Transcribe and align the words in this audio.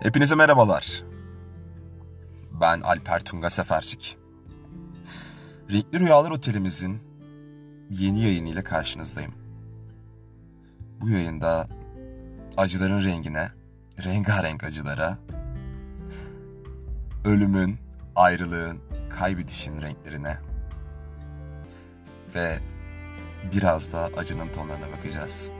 Hepinize 0.00 0.34
merhabalar. 0.34 1.02
Ben 2.60 2.80
Alper 2.80 3.20
Tunga 3.20 3.50
Sefercik. 3.50 4.18
Renkli 5.72 6.00
Rüyalar 6.00 6.30
Otelimizin 6.30 7.00
yeni 7.90 8.20
yayınıyla 8.20 8.64
karşınızdayım. 8.64 9.34
Bu 11.00 11.08
yayında 11.08 11.68
acıların 12.56 13.04
rengine, 13.04 13.48
rengarenk 14.04 14.64
acılara, 14.64 15.18
ölümün, 17.24 17.76
ayrılığın, 18.16 18.78
kaybedişin 19.10 19.82
renklerine 19.82 20.38
ve 22.34 22.58
biraz 23.54 23.92
da 23.92 24.10
acının 24.16 24.52
tonlarına 24.52 24.96
bakacağız. 24.96 25.50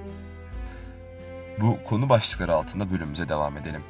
Bu 1.60 1.78
konu 1.84 2.08
başlıkları 2.08 2.54
altında 2.54 2.90
bölümümüze 2.90 3.28
devam 3.28 3.56
edelim. 3.56 3.82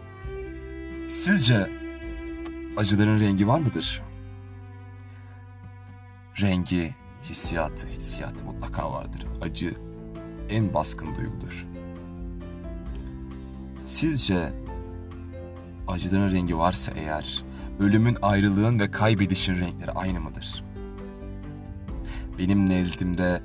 Sizce 1.11 1.71
acıların 2.77 3.21
rengi 3.21 3.49
var 3.49 3.59
mıdır? 3.61 4.03
Rengi, 6.41 6.95
hissiyatı, 7.23 7.87
hissiyatı 7.87 8.45
mutlaka 8.45 8.93
vardır. 8.93 9.27
Acı 9.41 9.75
en 10.51 10.75
baskın 10.75 11.17
duygudur. 11.17 11.67
Sizce 13.81 14.53
acıların 15.89 16.33
rengi 16.33 16.59
varsa 16.59 16.93
eğer, 16.97 17.45
ölümün, 17.81 18.17
ayrılığın 18.23 18.81
ve 18.81 18.91
kaybedişin 18.91 19.61
renkleri 19.61 19.91
aynı 19.91 20.21
mıdır? 20.21 20.65
Benim 22.39 22.71
nezdimde 22.71 23.43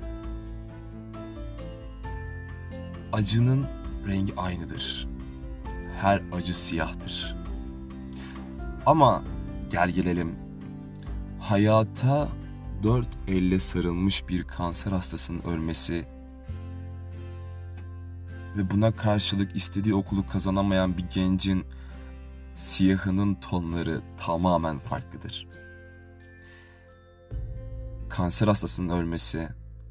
acının 3.13 3.67
rengi 4.07 4.35
aynıdır. 4.35 5.07
Her 6.01 6.21
acı 6.31 6.57
siyahtır. 6.57 7.44
Ama 8.85 9.23
gel 9.71 9.89
gelelim 9.89 10.35
hayata 11.39 12.27
dört 12.83 13.07
elle 13.27 13.59
sarılmış 13.59 14.29
bir 14.29 14.43
kanser 14.43 14.91
hastasının 14.91 15.41
ölmesi 15.43 16.05
ve 18.57 18.71
buna 18.71 18.95
karşılık 18.95 19.55
istediği 19.55 19.95
okulu 19.95 20.27
kazanamayan 20.27 20.97
bir 20.97 21.03
gencin 21.03 21.65
siyahının 22.53 23.35
tonları 23.35 24.01
tamamen 24.17 24.79
farklıdır. 24.79 25.47
Kanser 28.09 28.47
hastasının 28.47 28.89
ölmesi 28.89 29.39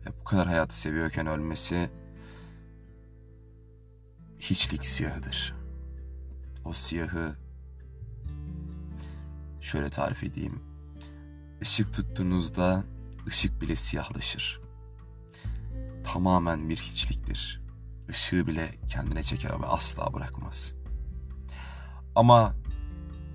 ve 0.06 0.10
bu 0.20 0.24
kadar 0.24 0.46
hayatı 0.46 0.80
seviyorken 0.80 1.26
ölmesi 1.26 1.90
hiçlik 4.40 4.86
siyahıdır. 4.86 5.54
O 6.64 6.72
siyahı 6.72 7.43
şöyle 9.64 9.90
tarif 9.90 10.24
edeyim. 10.24 10.62
Işık 11.60 11.94
tuttuğunuzda 11.94 12.84
ışık 13.26 13.60
bile 13.60 13.76
siyahlaşır. 13.76 14.60
Tamamen 16.04 16.68
bir 16.68 16.76
hiçliktir. 16.76 17.62
Işığı 18.08 18.46
bile 18.46 18.74
kendine 18.88 19.22
çeker 19.22 19.62
ve 19.62 19.66
asla 19.66 20.14
bırakmaz. 20.14 20.74
Ama 22.14 22.54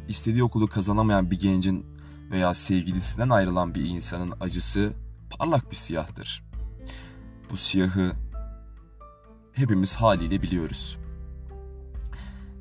istediği 0.07 0.43
okulu 0.43 0.67
kazanamayan 0.67 1.31
bir 1.31 1.39
gencin 1.39 1.85
veya 2.31 2.53
sevgilisinden 2.53 3.29
ayrılan 3.29 3.75
bir 3.75 3.85
insanın 3.85 4.33
acısı 4.39 4.93
parlak 5.29 5.71
bir 5.71 5.75
siyahtır. 5.75 6.43
Bu 7.51 7.57
siyahı 7.57 8.11
hepimiz 9.53 9.95
haliyle 9.95 10.41
biliyoruz. 10.41 10.97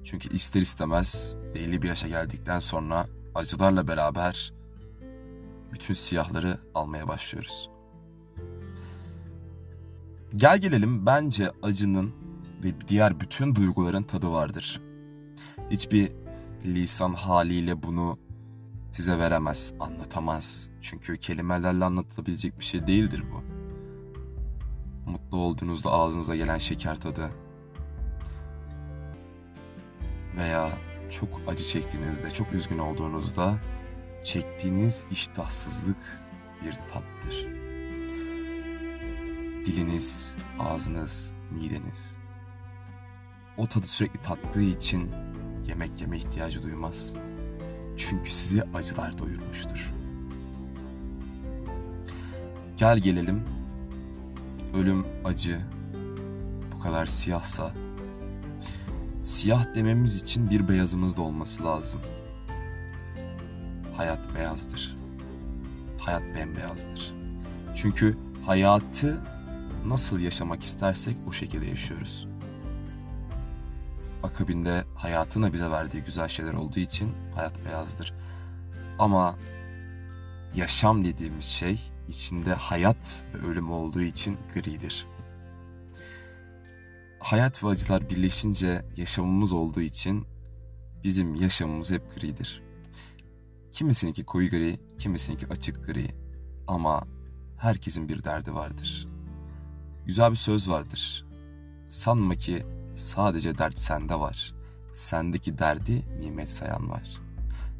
Çünkü 0.04 0.36
ister 0.36 0.60
istemez 0.60 1.36
belli 1.54 1.82
bir 1.82 1.88
yaşa 1.88 2.08
geldikten 2.08 2.58
sonra 2.60 3.06
acılarla 3.34 3.88
beraber 3.88 4.52
bütün 5.72 5.94
siyahları 5.94 6.58
almaya 6.74 7.08
başlıyoruz. 7.08 7.70
Gel 10.36 10.58
gelelim 10.58 11.06
bence 11.06 11.52
acının 11.62 12.14
ve 12.64 12.68
diğer 12.88 13.20
bütün 13.20 13.54
duyguların 13.54 14.02
tadı 14.02 14.30
vardır. 14.30 14.80
Hiçbir 15.70 16.12
lisan 16.64 17.14
haliyle 17.14 17.82
bunu 17.82 18.18
size 18.92 19.18
veremez, 19.18 19.72
anlatamaz. 19.80 20.70
Çünkü 20.80 21.16
kelimelerle 21.16 21.84
anlatılabilecek 21.84 22.58
bir 22.58 22.64
şey 22.64 22.86
değildir 22.86 23.22
bu. 23.32 23.42
Mutlu 25.10 25.38
olduğunuzda 25.38 25.90
ağzınıza 25.90 26.36
gelen 26.36 26.58
şeker 26.58 27.00
tadı 27.00 27.30
veya 30.36 30.70
çok 31.10 31.28
acı 31.48 31.64
çektiğinizde, 31.64 32.30
çok 32.30 32.52
üzgün 32.52 32.78
olduğunuzda 32.78 33.58
çektiğiniz 34.24 35.04
iştahsızlık 35.10 36.20
bir 36.64 36.72
tattır. 36.72 37.46
Diliniz, 39.66 40.34
ağzınız, 40.58 41.32
mideniz 41.50 42.18
o 43.58 43.66
tadı 43.66 43.86
sürekli 43.86 44.22
tattığı 44.22 44.62
için 44.62 45.10
yemek 45.68 46.00
yeme 46.00 46.16
ihtiyacı 46.16 46.62
duymaz. 46.62 47.16
Çünkü 47.96 48.32
sizi 48.32 48.62
acılar 48.74 49.18
doyurmuştur. 49.18 49.92
Gel 52.76 52.98
gelelim. 52.98 53.44
Ölüm 54.74 55.06
acı 55.24 55.60
bu 56.72 56.78
kadar 56.78 57.06
siyahsa 57.06 57.72
siyah 59.22 59.74
dememiz 59.74 60.22
için 60.22 60.50
bir 60.50 60.68
beyazımız 60.68 61.16
da 61.16 61.22
olması 61.22 61.64
lazım. 61.64 62.00
Hayat 63.96 64.34
beyazdır. 64.34 64.96
Hayat 66.00 66.22
bembeyazdır. 66.22 67.12
Çünkü 67.74 68.16
hayatı 68.46 69.20
nasıl 69.86 70.18
yaşamak 70.18 70.62
istersek 70.62 71.16
o 71.28 71.32
şekilde 71.32 71.66
yaşıyoruz. 71.66 72.28
Akabinde 74.22 74.84
hayatın 74.94 75.42
da 75.42 75.52
bize 75.52 75.70
verdiği 75.70 76.02
güzel 76.02 76.28
şeyler 76.28 76.52
olduğu 76.52 76.80
için 76.80 77.12
hayat 77.34 77.64
beyazdır. 77.64 78.14
Ama 78.98 79.34
yaşam 80.54 81.04
dediğimiz 81.04 81.44
şey 81.44 81.80
içinde 82.08 82.54
hayat 82.54 83.24
ve 83.34 83.46
ölüm 83.46 83.70
olduğu 83.70 84.02
için 84.02 84.36
gridir 84.54 85.06
hayat 87.30 87.64
ve 87.64 87.68
acılar 87.68 88.10
birleşince 88.10 88.84
yaşamımız 88.96 89.52
olduğu 89.52 89.80
için 89.80 90.26
bizim 91.04 91.34
yaşamımız 91.34 91.90
hep 91.90 92.14
gridir. 92.14 92.62
Kimisininki 93.70 94.24
koyu 94.24 94.50
gri, 94.50 94.80
kimisininki 94.98 95.46
açık 95.46 95.86
gri 95.86 96.08
ama 96.66 97.04
herkesin 97.58 98.08
bir 98.08 98.24
derdi 98.24 98.54
vardır. 98.54 99.08
Güzel 100.06 100.30
bir 100.30 100.36
söz 100.36 100.68
vardır. 100.68 101.26
Sanma 101.88 102.34
ki 102.34 102.66
sadece 102.94 103.58
dert 103.58 103.78
sende 103.78 104.14
var. 104.14 104.54
Sendeki 104.92 105.58
derdi 105.58 106.04
nimet 106.20 106.50
sayan 106.50 106.90
var. 106.90 107.20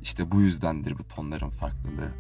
İşte 0.03 0.31
bu 0.31 0.41
yüzdendir 0.41 0.99
bu 0.99 1.05
tonların 1.05 1.51
farklılığı. 1.51 2.13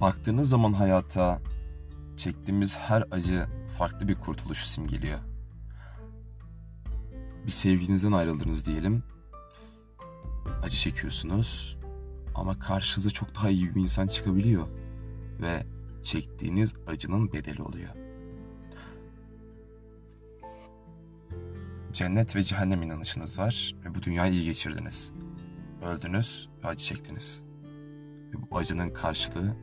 Baktığınız 0.00 0.48
zaman 0.48 0.72
hayata 0.72 1.40
çektiğimiz 2.16 2.76
her 2.76 3.04
acı 3.10 3.59
farklı 3.80 4.08
bir 4.08 4.14
kurtuluş 4.14 4.66
simgeliyor. 4.66 5.18
Bir 7.46 7.50
sevgilinizden 7.50 8.12
ayrıldınız 8.12 8.66
diyelim. 8.66 9.02
Acı 10.62 10.76
çekiyorsunuz 10.76 11.78
ama 12.34 12.58
karşınıza 12.58 13.10
çok 13.10 13.34
daha 13.34 13.50
iyi 13.50 13.74
bir 13.74 13.80
insan 13.80 14.06
çıkabiliyor 14.06 14.68
ve 15.40 15.66
çektiğiniz 16.02 16.74
acının 16.86 17.32
bedeli 17.32 17.62
oluyor. 17.62 17.88
Cennet 21.92 22.36
ve 22.36 22.42
cehennem 22.42 22.82
inanışınız 22.82 23.38
var 23.38 23.74
ve 23.84 23.94
bu 23.94 24.02
dünyayı 24.02 24.32
iyi 24.32 24.44
geçirdiniz. 24.44 25.12
Öldünüz 25.82 26.48
ve 26.64 26.68
acı 26.68 26.84
çektiniz. 26.84 27.42
Ve 28.32 28.50
bu 28.50 28.58
acının 28.58 28.90
karşılığı 28.90 29.56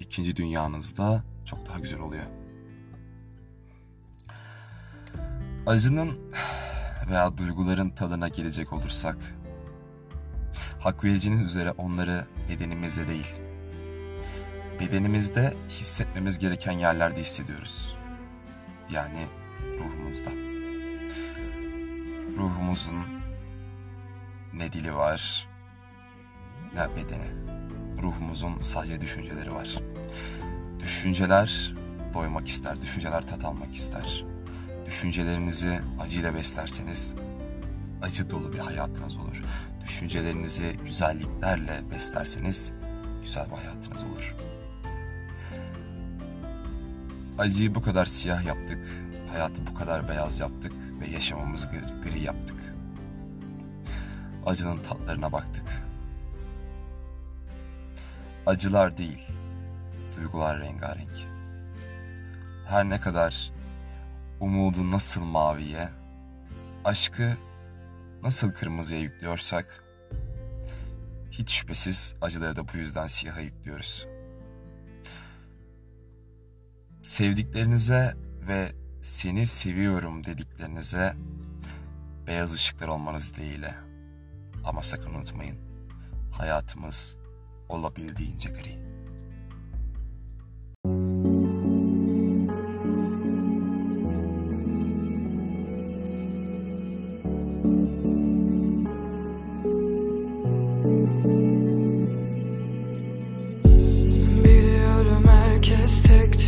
ikinci 0.00 0.36
dünyanızda 0.36 1.24
çok 1.44 1.66
daha 1.68 1.78
güzel 1.78 2.00
oluyor. 2.00 2.41
Acının 5.66 6.18
veya 7.10 7.36
duyguların 7.36 7.90
tadına 7.90 8.28
gelecek 8.28 8.72
olursak, 8.72 9.16
hak 10.80 11.04
vereceğiniz 11.04 11.40
üzere 11.40 11.70
onları 11.70 12.26
bedenimizde 12.48 13.08
değil, 13.08 13.34
bedenimizde 14.80 15.54
hissetmemiz 15.68 16.38
gereken 16.38 16.72
yerlerde 16.72 17.20
hissediyoruz. 17.20 17.96
Yani 18.90 19.26
ruhumuzda. 19.78 20.30
Ruhumuzun 22.36 22.96
ne 24.52 24.72
dili 24.72 24.94
var, 24.94 25.48
ne 26.74 26.96
bedeni. 26.96 27.52
Ruhumuzun 28.02 28.60
sadece 28.60 29.00
düşünceleri 29.00 29.54
var. 29.54 29.78
Düşünceler 30.80 31.74
doymak 32.14 32.48
ister, 32.48 32.80
düşünceler 32.82 33.26
tat 33.26 33.44
almak 33.44 33.74
ister 33.74 34.31
Düşüncelerinizi 34.92 35.80
acıyla 36.00 36.34
beslerseniz 36.34 37.14
acı 38.02 38.30
dolu 38.30 38.52
bir 38.52 38.58
hayatınız 38.58 39.16
olur. 39.16 39.42
Düşüncelerinizi 39.84 40.76
güzelliklerle 40.84 41.90
beslerseniz 41.90 42.72
güzel 43.22 43.46
bir 43.50 43.56
hayatınız 43.56 44.04
olur. 44.04 44.36
Acıyı 47.38 47.74
bu 47.74 47.82
kadar 47.82 48.04
siyah 48.04 48.44
yaptık, 48.44 48.86
hayatı 49.30 49.66
bu 49.66 49.74
kadar 49.74 50.08
beyaz 50.08 50.40
yaptık 50.40 50.72
ve 51.00 51.06
yaşamamızı 51.10 51.68
gri 52.02 52.22
yaptık. 52.22 52.74
Acının 54.46 54.82
tatlarına 54.82 55.32
baktık. 55.32 55.66
Acılar 58.46 58.96
değil, 58.96 59.28
duygular 60.16 60.60
rengarenk. 60.60 61.16
Her 62.68 62.84
ne 62.84 63.00
kadar 63.00 63.52
umudu 64.42 64.90
nasıl 64.90 65.24
maviye, 65.24 65.88
aşkı 66.84 67.36
nasıl 68.22 68.52
kırmızıya 68.52 69.00
yüklüyorsak, 69.00 69.84
hiç 71.30 71.50
şüphesiz 71.50 72.14
acıları 72.20 72.56
da 72.56 72.68
bu 72.68 72.76
yüzden 72.76 73.06
siyaha 73.06 73.40
yüklüyoruz. 73.40 74.06
Sevdiklerinize 77.02 78.16
ve 78.48 78.72
seni 79.00 79.46
seviyorum 79.46 80.24
dediklerinize 80.24 81.16
beyaz 82.26 82.54
ışıklar 82.54 82.88
olmanız 82.88 83.36
dileğiyle. 83.36 83.74
Ama 84.64 84.82
sakın 84.82 85.14
unutmayın, 85.14 85.58
hayatımız 86.32 87.16
olabildiğince 87.68 88.50
gri. 88.50 88.91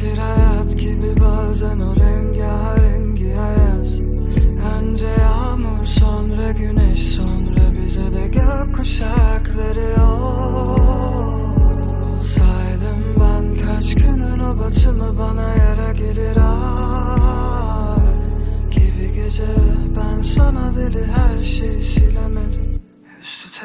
Tektir 0.04 0.18
hayat 0.18 0.78
gibi 0.78 1.20
bazen 1.20 1.80
o 1.80 1.96
rengarengi 1.96 3.36
ayaz 3.40 4.00
Önce 4.78 5.06
yağmur 5.06 5.84
sonra 5.84 6.52
güneş 6.52 7.02
sonra 7.02 7.72
bize 7.84 8.12
de 8.12 8.26
gökkuşakları 8.26 9.94
yol 9.98 10.78
Saydım 12.22 13.04
ben 13.20 13.54
kaç 13.66 13.94
günün 13.94 14.38
o 14.38 14.58
batımı 14.58 15.18
bana 15.18 15.48
yara 15.48 15.92
gelir 15.92 16.36
ay. 16.36 17.98
Gibi 18.70 19.14
gece 19.14 19.44
ben 19.96 20.20
sana 20.20 20.76
deli 20.76 21.06
her 21.06 21.40
şeyi 21.42 21.84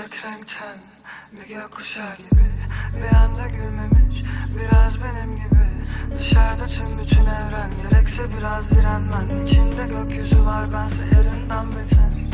tek 0.02 0.26
renkten 0.26 0.78
bir 1.32 1.56
gökkuşağı 1.56 2.16
gibi 2.16 2.50
Bir 2.96 3.16
anda 3.16 3.48
gülmemiş 3.48 4.24
biraz 4.56 4.96
benim 5.04 5.36
gibi. 5.36 5.60
Dışarıda 6.18 6.66
tüm 6.66 7.00
bütün 7.00 7.26
evren 7.26 7.72
gerekse 7.84 8.24
biraz 8.38 8.72
direnmen 8.72 9.42
İçinde 9.42 9.88
gökyüzü 9.88 10.46
var 10.46 10.74
bense 10.74 11.04
yerinden 11.16 11.72
beter 11.72 12.29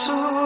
so 0.00 0.39